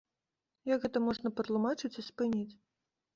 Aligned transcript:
Як 0.69 0.79
гэта 0.85 1.01
можна 1.07 1.31
патлумачыць 1.39 1.91
і 2.03 2.05
спыніць? 2.09 2.53